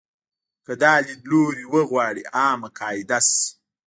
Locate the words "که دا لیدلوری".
0.65-1.65